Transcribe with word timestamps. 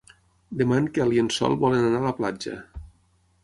Demà 0.61 0.79
en 0.83 0.87
Quel 0.95 1.13
i 1.17 1.21
en 1.25 1.29
Sol 1.37 1.57
volen 1.67 1.87
anar 1.91 2.03
a 2.03 2.09
la 2.09 2.17
platja. 2.23 2.59